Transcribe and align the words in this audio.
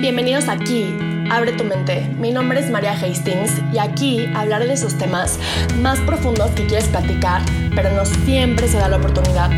Bienvenidos 0.00 0.48
aquí, 0.48 0.96
Abre 1.30 1.52
tu 1.52 1.62
mente. 1.62 2.10
Mi 2.18 2.32
nombre 2.32 2.58
es 2.58 2.70
María 2.70 2.92
Hastings 2.92 3.60
y 3.70 3.78
aquí 3.78 4.26
hablaré 4.34 4.66
de 4.66 4.72
esos 4.72 4.96
temas 4.96 5.38
más 5.82 6.00
profundos 6.00 6.50
que 6.52 6.66
quieres 6.66 6.88
platicar, 6.88 7.42
pero 7.74 7.92
no 7.92 8.06
siempre 8.06 8.66
se 8.66 8.78
da 8.78 8.88
la 8.88 8.96
oportunidad. 8.96 9.50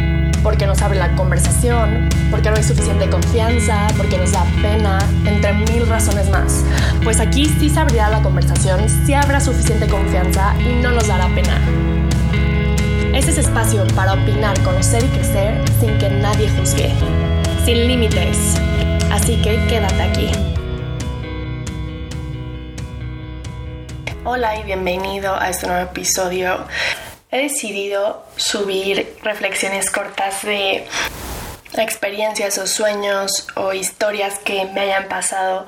Porque 0.43 0.67
nos 0.67 0.83
abre 0.83 0.99
la 0.99 1.15
conversación, 1.15 2.09
porque 2.31 2.51
no 2.51 2.57
hay 2.57 2.65
suficiente 2.65 3.09
confianza, 3.09 3.87
porque 3.97 4.19
nos 4.19 4.33
da 4.33 4.45
pena, 4.61 4.99
entre 5.25 5.55
mil 5.55 5.87
razones 5.87 6.29
más. 6.29 6.65
Pues 7.05 7.21
aquí 7.21 7.47
sí 7.47 7.71
se 7.71 7.79
abrirá 7.79 8.11
la 8.11 8.21
conversación, 8.21 8.81
sí 9.07 9.15
habrá 9.15 9.41
suficiente 9.41 9.87
confianza 9.87 10.55
y 10.61 10.83
no 10.83 10.91
nos 10.91 11.07
dará 11.07 11.29
pena. 11.29 11.59
Este 13.15 13.31
es 13.31 13.39
espacio 13.39 13.87
para 13.95 14.15
opinar, 14.15 14.61
conocer 14.63 15.05
y 15.05 15.09
crecer 15.09 15.63
sin 15.81 15.97
que 15.99 16.11
nadie 16.11 16.51
juzgue. 16.51 16.93
Sin 17.65 17.87
límites. 17.87 18.61
Así 19.13 19.37
que 19.43 19.59
quédate 19.67 20.03
aquí. 20.03 20.31
Hola 24.25 24.57
y 24.57 24.63
bienvenido 24.63 25.37
a 25.37 25.51
este 25.51 25.67
nuevo 25.67 25.83
episodio. 25.83 26.65
He 27.31 27.43
decidido 27.43 28.25
subir 28.37 29.19
reflexiones 29.23 29.91
cortas 29.91 30.43
de 30.45 30.87
experiencias 31.75 32.57
o 32.57 32.67
sueños 32.67 33.49
o 33.55 33.75
historias 33.75 34.39
que 34.39 34.65
me 34.73 34.81
hayan 34.81 35.09
pasado 35.09 35.67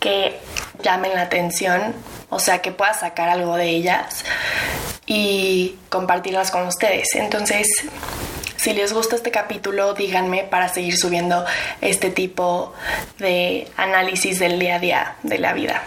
que 0.00 0.38
llamen 0.82 1.12
la 1.12 1.22
atención, 1.22 1.94
o 2.30 2.38
sea, 2.38 2.62
que 2.62 2.72
pueda 2.72 2.94
sacar 2.94 3.28
algo 3.28 3.56
de 3.56 3.68
ellas 3.68 4.24
y 5.04 5.78
compartirlas 5.90 6.50
con 6.50 6.66
ustedes. 6.66 7.14
Entonces, 7.14 7.66
si 8.66 8.72
les 8.72 8.92
gusta 8.92 9.14
este 9.14 9.30
capítulo, 9.30 9.94
díganme 9.94 10.42
para 10.42 10.68
seguir 10.68 10.96
subiendo 10.98 11.44
este 11.80 12.10
tipo 12.10 12.74
de 13.16 13.68
análisis 13.76 14.40
del 14.40 14.58
día 14.58 14.74
a 14.74 14.78
día 14.80 15.16
de 15.22 15.38
la 15.38 15.52
vida, 15.52 15.84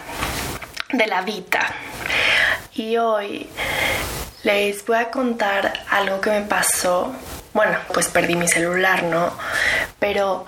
de 0.90 1.06
la 1.06 1.20
vida. 1.20 1.74
Y 2.74 2.96
hoy 2.96 3.50
les 4.44 4.82
voy 4.86 4.96
a 4.96 5.10
contar 5.10 5.74
algo 5.90 6.22
que 6.22 6.30
me 6.30 6.40
pasó. 6.40 7.12
Bueno, 7.52 7.76
pues 7.92 8.08
perdí 8.08 8.34
mi 8.34 8.48
celular, 8.48 9.02
¿no? 9.02 9.30
Pero 9.98 10.46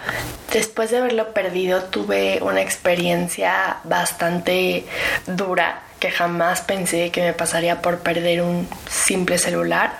después 0.54 0.90
de 0.90 0.96
haberlo 0.96 1.34
perdido 1.34 1.82
tuve 1.82 2.38
una 2.40 2.62
experiencia 2.62 3.76
bastante 3.84 4.86
dura 5.26 5.82
que 6.00 6.10
jamás 6.10 6.62
pensé 6.62 7.10
que 7.10 7.20
me 7.20 7.34
pasaría 7.34 7.82
por 7.82 7.98
perder 7.98 8.40
un 8.40 8.66
simple 8.88 9.36
celular. 9.36 9.98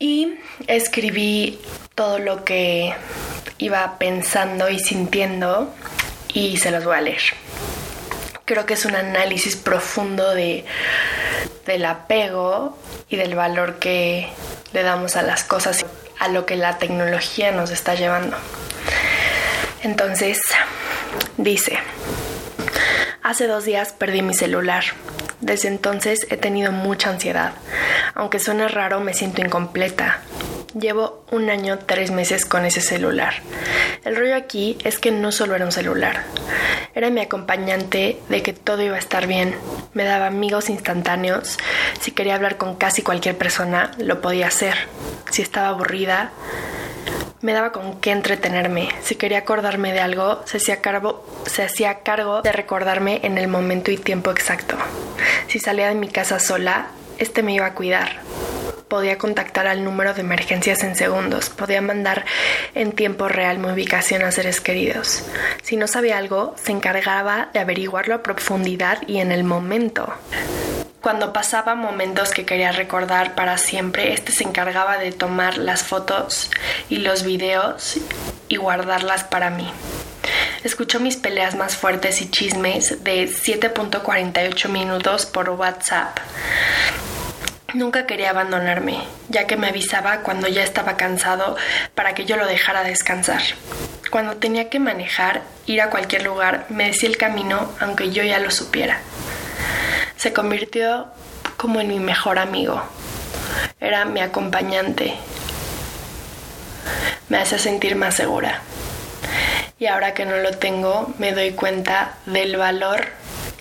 Y 0.00 0.34
escribí 0.66 1.60
todo 1.94 2.18
lo 2.18 2.44
que 2.44 2.92
iba 3.58 3.98
pensando 3.98 4.68
y 4.68 4.80
sintiendo 4.80 5.72
y 6.34 6.56
se 6.56 6.72
los 6.72 6.84
voy 6.84 6.96
a 6.96 7.00
leer 7.02 7.20
creo 8.50 8.66
que 8.66 8.74
es 8.74 8.84
un 8.84 8.96
análisis 8.96 9.54
profundo 9.54 10.34
de, 10.34 10.64
del 11.66 11.84
apego 11.84 12.76
y 13.08 13.14
del 13.14 13.36
valor 13.36 13.78
que 13.78 14.28
le 14.72 14.82
damos 14.82 15.14
a 15.14 15.22
las 15.22 15.44
cosas, 15.44 15.86
a 16.18 16.26
lo 16.26 16.46
que 16.46 16.56
la 16.56 16.76
tecnología 16.78 17.52
nos 17.52 17.70
está 17.70 17.94
llevando. 17.94 18.36
Entonces, 19.84 20.40
dice, 21.36 21.78
hace 23.22 23.46
dos 23.46 23.64
días 23.64 23.92
perdí 23.92 24.22
mi 24.22 24.34
celular. 24.34 24.82
Desde 25.40 25.68
entonces 25.68 26.26
he 26.30 26.36
tenido 26.36 26.72
mucha 26.72 27.10
ansiedad. 27.10 27.52
Aunque 28.14 28.38
suene 28.38 28.68
raro, 28.68 29.00
me 29.00 29.14
siento 29.14 29.40
incompleta. 29.40 30.20
Llevo 30.78 31.24
un 31.30 31.50
año, 31.50 31.78
tres 31.78 32.10
meses 32.10 32.46
con 32.46 32.64
ese 32.64 32.80
celular. 32.80 33.34
El 34.04 34.16
rollo 34.16 34.36
aquí 34.36 34.78
es 34.84 34.98
que 34.98 35.10
no 35.10 35.32
solo 35.32 35.56
era 35.56 35.64
un 35.64 35.72
celular, 35.72 36.24
era 36.94 37.10
mi 37.10 37.20
acompañante 37.20 38.20
de 38.28 38.42
que 38.42 38.52
todo 38.52 38.82
iba 38.82 38.96
a 38.96 38.98
estar 38.98 39.26
bien. 39.26 39.54
Me 39.94 40.04
daba 40.04 40.26
amigos 40.26 40.70
instantáneos. 40.70 41.56
Si 42.00 42.12
quería 42.12 42.34
hablar 42.34 42.56
con 42.56 42.76
casi 42.76 43.02
cualquier 43.02 43.36
persona, 43.36 43.92
lo 43.98 44.20
podía 44.20 44.48
hacer. 44.48 44.74
Si 45.30 45.42
estaba 45.42 45.68
aburrida, 45.68 46.30
me 47.42 47.52
daba 47.52 47.72
con 47.72 48.00
qué 48.00 48.10
entretenerme. 48.10 48.88
Si 49.02 49.16
quería 49.16 49.38
acordarme 49.38 49.92
de 49.92 50.00
algo, 50.00 50.42
se 50.44 50.58
hacía, 50.58 50.80
cargo, 50.80 51.24
se 51.46 51.62
hacía 51.62 52.00
cargo 52.00 52.42
de 52.42 52.52
recordarme 52.52 53.20
en 53.22 53.38
el 53.38 53.48
momento 53.48 53.90
y 53.90 53.96
tiempo 53.96 54.30
exacto. 54.30 54.76
Si 55.48 55.58
salía 55.58 55.88
de 55.88 55.94
mi 55.94 56.08
casa 56.08 56.38
sola, 56.38 56.88
este 57.18 57.42
me 57.42 57.54
iba 57.54 57.66
a 57.66 57.74
cuidar 57.74 58.20
podía 58.90 59.16
contactar 59.18 59.68
al 59.68 59.84
número 59.84 60.12
de 60.12 60.20
emergencias 60.20 60.82
en 60.82 60.96
segundos, 60.96 61.48
podía 61.48 61.80
mandar 61.80 62.26
en 62.74 62.92
tiempo 62.92 63.28
real 63.28 63.58
mi 63.58 63.70
ubicación 63.70 64.22
a 64.22 64.32
seres 64.32 64.60
queridos. 64.60 65.22
Si 65.62 65.76
no 65.76 65.86
sabía 65.86 66.18
algo, 66.18 66.54
se 66.62 66.72
encargaba 66.72 67.50
de 67.54 67.60
averiguarlo 67.60 68.16
a 68.16 68.22
profundidad 68.22 68.98
y 69.06 69.18
en 69.18 69.30
el 69.30 69.44
momento. 69.44 70.12
Cuando 71.00 71.32
pasaba 71.32 71.74
momentos 71.74 72.30
que 72.30 72.44
quería 72.44 72.72
recordar 72.72 73.34
para 73.34 73.56
siempre, 73.56 74.12
este 74.12 74.32
se 74.32 74.44
encargaba 74.44 74.98
de 74.98 75.12
tomar 75.12 75.56
las 75.56 75.82
fotos 75.82 76.50
y 76.90 76.96
los 76.96 77.22
videos 77.22 77.96
y 78.48 78.56
guardarlas 78.56 79.24
para 79.24 79.48
mí. 79.48 79.72
Escuchó 80.62 81.00
mis 81.00 81.16
peleas 81.16 81.54
más 81.54 81.74
fuertes 81.74 82.20
y 82.20 82.30
chismes 82.30 83.02
de 83.02 83.24
7.48 83.24 84.68
minutos 84.68 85.24
por 85.24 85.48
WhatsApp. 85.48 86.18
Nunca 87.72 88.04
quería 88.04 88.30
abandonarme, 88.30 89.02
ya 89.30 89.46
que 89.46 89.56
me 89.56 89.68
avisaba 89.68 90.18
cuando 90.18 90.48
ya 90.48 90.62
estaba 90.62 90.98
cansado 90.98 91.56
para 91.94 92.14
que 92.14 92.26
yo 92.26 92.36
lo 92.36 92.44
dejara 92.44 92.82
descansar. 92.82 93.40
Cuando 94.10 94.36
tenía 94.36 94.68
que 94.68 94.80
manejar, 94.80 95.40
ir 95.64 95.80
a 95.80 95.88
cualquier 95.88 96.24
lugar, 96.24 96.66
me 96.68 96.88
decía 96.88 97.08
el 97.08 97.16
camino 97.16 97.72
aunque 97.80 98.10
yo 98.10 98.22
ya 98.22 98.38
lo 98.38 98.50
supiera. 98.50 99.00
Se 100.20 100.34
convirtió 100.34 101.06
como 101.56 101.80
en 101.80 101.88
mi 101.88 101.98
mejor 101.98 102.38
amigo. 102.38 102.82
Era 103.80 104.04
mi 104.04 104.20
acompañante. 104.20 105.14
Me 107.30 107.38
hacía 107.38 107.58
sentir 107.58 107.96
más 107.96 108.16
segura. 108.16 108.60
Y 109.78 109.86
ahora 109.86 110.12
que 110.12 110.26
no 110.26 110.36
lo 110.36 110.50
tengo, 110.58 111.10
me 111.16 111.32
doy 111.32 111.52
cuenta 111.52 112.16
del 112.26 112.58
valor 112.58 113.06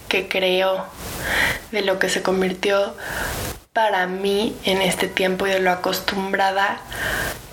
que 0.09 0.27
creó, 0.27 0.85
de 1.71 1.81
lo 1.81 1.97
que 1.97 2.09
se 2.09 2.21
convirtió 2.21 2.93
para 3.71 4.05
mí 4.07 4.53
en 4.65 4.81
este 4.81 5.07
tiempo 5.07 5.47
y 5.47 5.51
de 5.51 5.61
lo 5.61 5.71
acostumbrada 5.71 6.81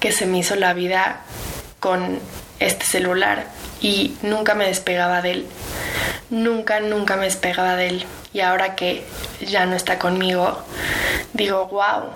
que 0.00 0.10
se 0.10 0.26
me 0.26 0.38
hizo 0.38 0.56
la 0.56 0.74
vida 0.74 1.20
con 1.78 2.18
este 2.58 2.84
celular 2.84 3.46
y 3.80 4.16
nunca 4.22 4.54
me 4.54 4.66
despegaba 4.66 5.22
de 5.22 5.30
él. 5.32 5.46
Nunca, 6.30 6.80
nunca 6.80 7.16
me 7.16 7.24
despegaba 7.24 7.76
de 7.76 7.88
él. 7.88 8.06
Y 8.32 8.40
ahora 8.40 8.74
que 8.74 9.04
ya 9.40 9.66
no 9.66 9.76
está 9.76 9.98
conmigo, 9.98 10.62
digo, 11.32 11.66
wow, 11.66 12.10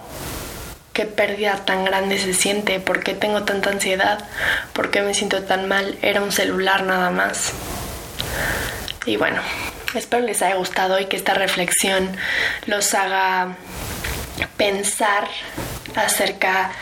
qué 0.93 1.07
pérdida 1.07 1.65
tan 1.65 1.85
grande 1.85 2.19
se 2.19 2.35
siente, 2.35 2.81
por 2.81 3.03
qué 3.03 3.15
tengo 3.15 3.45
tanta 3.45 3.71
ansiedad, 3.71 4.25
por 4.73 4.91
qué 4.91 5.03
me 5.03 5.15
siento 5.15 5.43
tan 5.45 5.69
mal. 5.69 5.97
Era 6.03 6.23
un 6.23 6.33
celular 6.33 6.83
nada 6.83 7.11
más. 7.11 7.53
Y 9.07 9.17
bueno, 9.17 9.41
espero 9.95 10.27
les 10.27 10.43
haya 10.43 10.57
gustado 10.57 10.99
y 11.01 11.07
que 11.07 11.17
esta 11.17 11.35
reflexión 11.35 12.11
los 12.67 12.95
haga 12.95 13.57
pensar 14.57 15.29
acerca 15.97 16.73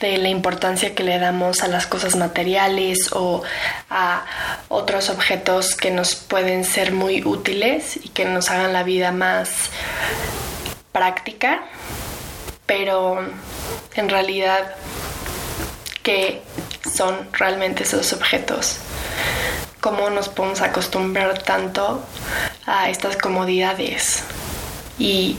de 0.00 0.16
la 0.16 0.28
importancia 0.28 0.94
que 0.94 1.02
le 1.04 1.18
damos 1.18 1.62
a 1.62 1.68
las 1.68 1.86
cosas 1.86 2.16
materiales 2.16 3.12
o 3.12 3.42
a 3.90 4.24
otros 4.68 5.10
objetos 5.10 5.76
que 5.76 5.90
nos 5.90 6.14
pueden 6.14 6.64
ser 6.64 6.92
muy 6.92 7.22
útiles 7.22 7.98
y 8.02 8.08
que 8.08 8.24
nos 8.24 8.50
hagan 8.50 8.72
la 8.72 8.82
vida 8.82 9.12
más 9.12 9.50
práctica, 10.92 11.62
pero 12.66 13.20
en 13.94 14.08
realidad, 14.08 14.74
¿qué 16.02 16.42
son 16.94 17.28
realmente 17.32 17.82
esos 17.82 18.12
objetos? 18.12 18.78
¿Cómo 19.80 20.10
nos 20.10 20.28
podemos 20.28 20.60
acostumbrar 20.60 21.42
tanto 21.42 22.02
a 22.66 22.88
estas 22.90 23.16
comodidades? 23.16 24.22
Y 24.98 25.38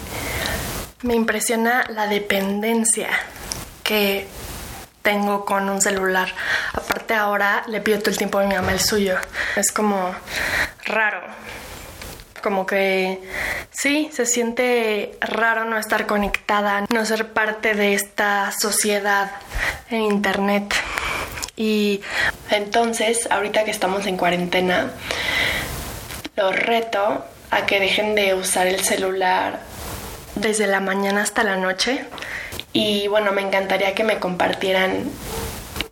me 1.04 1.16
impresiona 1.16 1.86
la 1.90 2.08
dependencia 2.08 3.10
que 3.84 4.28
tengo 5.02 5.46
con 5.46 5.70
un 5.70 5.82
celular. 5.82 6.30
Aparte 6.74 7.14
ahora 7.14 7.64
le 7.68 7.82
pido 7.82 8.00
todo 8.00 8.12
el 8.12 8.18
tiempo 8.18 8.40
a 8.40 8.44
mi 8.44 8.54
mamá 8.54 8.72
el 8.72 8.80
suyo. 8.80 9.16
Es 9.56 9.72
como 9.72 10.14
raro. 10.86 11.22
Como 12.44 12.66
que 12.66 13.22
sí, 13.72 14.10
se 14.12 14.26
siente 14.26 15.18
raro 15.22 15.66
no 15.66 15.78
estar 15.78 16.08
conectada, 16.08 16.86
no 16.90 17.06
ser 17.06 17.34
parte 17.34 17.76
de 17.76 17.94
esta 17.94 18.52
sociedad 18.52 19.32
en 19.90 20.02
internet. 20.02 20.74
Y 21.56 22.02
entonces, 22.50 23.28
ahorita 23.30 23.64
que 23.64 23.72
estamos 23.72 24.08
en 24.08 24.18
cuarentena, 24.18 24.92
los 26.36 26.56
reto 26.56 27.24
a 27.52 27.66
que 27.68 27.80
dejen 27.80 28.16
de 28.16 28.34
usar 28.34 28.66
el 28.66 28.84
celular 28.84 29.60
desde 30.36 30.68
la 30.68 30.80
mañana 30.80 31.22
hasta 31.22 31.44
la 31.44 31.58
noche. 31.58 32.06
Y 32.74 33.08
bueno, 33.08 33.32
me 33.32 33.42
encantaría 33.42 33.94
que 33.96 34.04
me 34.04 34.20
compartieran 34.20 35.10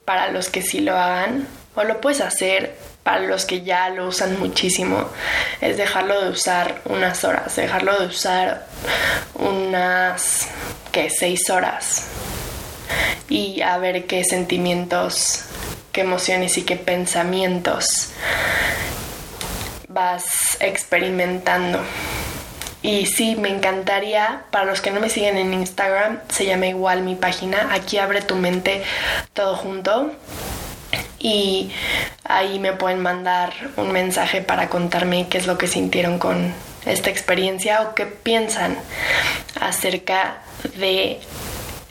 para 0.06 0.32
los 0.32 0.50
que 0.50 0.62
sí 0.62 0.82
lo 0.82 0.98
hagan 0.98 1.48
o 1.76 1.84
lo 1.84 2.02
puedes 2.02 2.22
hacer 2.22 2.76
para 3.04 3.22
los 3.22 3.46
que 3.46 3.62
ya 3.62 3.90
lo 3.90 4.08
usan 4.08 4.40
muchísimo, 4.40 5.06
es 5.62 5.78
dejarlo 5.78 6.22
de 6.22 6.30
usar 6.30 6.82
unas 6.86 7.24
horas, 7.24 7.56
dejarlo 7.56 7.98
de 8.00 8.08
usar 8.08 8.68
unas, 9.36 10.48
que 10.92 11.10
seis 11.10 11.50
horas 11.50 12.08
y 13.30 13.62
a 13.62 13.78
ver 13.78 14.06
qué 14.06 14.24
sentimientos, 14.24 15.46
qué 15.92 16.02
emociones 16.02 16.58
y 16.58 16.64
qué 16.64 16.76
pensamientos 16.76 18.10
vas 19.88 20.58
experimentando. 20.60 21.80
Y 22.82 23.08
sí, 23.08 23.36
me 23.36 23.50
encantaría, 23.50 24.44
para 24.52 24.66
los 24.66 24.80
que 24.82 24.92
no 24.92 25.02
me 25.02 25.10
siguen 25.10 25.38
en 25.38 25.54
Instagram, 25.54 26.20
se 26.30 26.46
llama 26.46 26.68
igual 26.68 27.02
mi 27.02 27.16
página, 27.16 27.74
aquí 27.74 27.98
abre 27.98 28.22
tu 28.22 28.36
mente 28.36 28.84
todo 29.34 29.56
junto. 29.56 30.12
Y 31.20 31.72
ahí 32.24 32.60
me 32.60 32.72
pueden 32.72 33.02
mandar 33.02 33.52
un 33.76 33.92
mensaje 33.92 34.42
para 34.42 34.70
contarme 34.70 35.28
qué 35.28 35.38
es 35.38 35.48
lo 35.48 35.58
que 35.58 35.68
sintieron 35.68 36.18
con 36.18 36.54
esta 36.86 37.10
experiencia 37.10 37.82
o 37.82 37.96
qué 37.96 38.06
piensan 38.06 38.78
acerca 39.60 40.38
de 40.78 41.20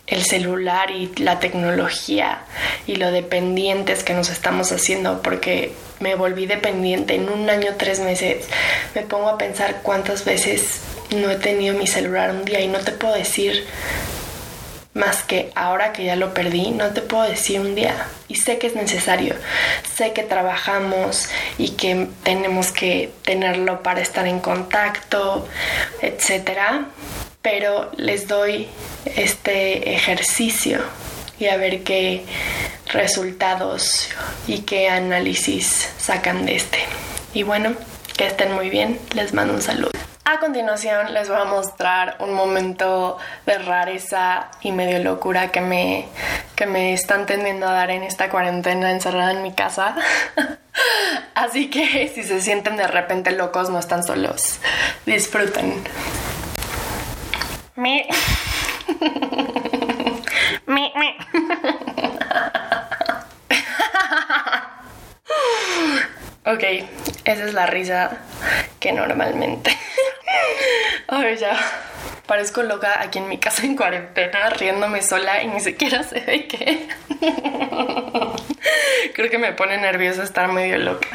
el 0.08 0.24
celular 0.24 0.90
y 0.90 1.12
la 1.16 1.38
tecnología 1.38 2.40
y 2.86 2.96
lo 2.96 3.12
dependientes 3.12 4.02
que 4.02 4.14
nos 4.14 4.30
estamos 4.30 4.72
haciendo 4.72 5.22
porque 5.22 5.72
me 6.00 6.14
volví 6.14 6.46
dependiente 6.46 7.14
en 7.14 7.28
un 7.28 7.48
año, 7.50 7.74
tres 7.76 8.00
meses. 8.00 8.46
Me 8.94 9.02
pongo 9.02 9.28
a 9.28 9.38
pensar 9.38 9.80
cuántas 9.82 10.24
veces 10.24 10.80
no 11.10 11.30
he 11.30 11.36
tenido 11.36 11.74
mi 11.74 11.86
celular 11.86 12.30
un 12.30 12.44
día 12.44 12.60
y 12.60 12.68
no 12.68 12.78
te 12.78 12.92
puedo 12.92 13.14
decir 13.14 13.66
más 14.94 15.22
que 15.22 15.52
ahora 15.54 15.92
que 15.92 16.04
ya 16.04 16.16
lo 16.16 16.34
perdí, 16.34 16.70
no 16.70 16.88
te 16.88 17.02
puedo 17.02 17.22
decir 17.22 17.60
un 17.60 17.74
día. 17.74 17.94
Y 18.26 18.34
sé 18.36 18.58
que 18.58 18.66
es 18.66 18.74
necesario, 18.74 19.34
sé 19.96 20.12
que 20.12 20.22
trabajamos 20.22 21.28
y 21.56 21.70
que 21.70 22.08
tenemos 22.24 22.72
que 22.72 23.12
tenerlo 23.22 23.82
para 23.82 24.00
estar 24.00 24.26
en 24.26 24.40
contacto, 24.40 25.46
etcétera. 26.02 26.88
Pero 27.42 27.90
les 27.96 28.28
doy 28.28 28.68
este 29.04 29.94
ejercicio 29.94 30.80
y 31.38 31.46
a 31.46 31.56
ver 31.56 31.82
qué 31.84 32.24
resultados 32.86 34.08
y 34.46 34.60
qué 34.60 34.88
análisis 34.88 35.92
sacan 35.98 36.46
de 36.46 36.56
este. 36.56 36.78
Y 37.34 37.42
bueno, 37.42 37.74
que 38.16 38.26
estén 38.26 38.52
muy 38.52 38.70
bien, 38.70 38.98
les 39.14 39.32
mando 39.32 39.54
un 39.54 39.62
saludo. 39.62 39.90
A 40.24 40.40
continuación 40.40 41.14
les 41.14 41.28
voy 41.30 41.38
a 41.38 41.44
mostrar 41.44 42.16
un 42.20 42.34
momento 42.34 43.16
de 43.46 43.56
rareza 43.58 44.50
y 44.60 44.72
medio 44.72 44.98
locura 45.02 45.50
que 45.50 45.62
me, 45.62 46.06
que 46.54 46.66
me 46.66 46.92
están 46.92 47.24
tendiendo 47.24 47.66
a 47.66 47.72
dar 47.72 47.90
en 47.90 48.02
esta 48.02 48.28
cuarentena 48.28 48.90
encerrada 48.90 49.30
en 49.32 49.42
mi 49.42 49.54
casa. 49.54 49.96
Así 51.34 51.70
que 51.70 52.12
si 52.14 52.24
se 52.24 52.42
sienten 52.42 52.76
de 52.76 52.86
repente 52.86 53.30
locos, 53.30 53.70
no 53.70 53.78
están 53.78 54.04
solos. 54.04 54.58
Disfruten. 55.06 55.82
Mi... 57.78 58.04
mi, 60.66 60.92
mi. 60.96 61.16
ok, 66.44 66.64
esa 67.24 67.44
es 67.44 67.54
la 67.54 67.66
risa 67.66 68.18
que 68.80 68.90
normalmente. 68.90 69.78
Ay, 71.06 71.36
ya. 71.36 71.56
Parezco 72.26 72.64
loca 72.64 73.00
aquí 73.00 73.20
en 73.20 73.28
mi 73.28 73.38
casa 73.38 73.64
en 73.64 73.76
cuarentena, 73.76 74.50
riéndome 74.50 75.00
sola 75.00 75.40
y 75.44 75.46
ni 75.46 75.60
siquiera 75.60 76.02
sé 76.02 76.18
de 76.22 76.48
qué. 76.48 76.88
Creo 79.14 79.30
que 79.30 79.38
me 79.38 79.52
pone 79.52 79.78
nerviosa 79.78 80.24
estar 80.24 80.50
medio 80.50 80.78
loca. 80.78 81.06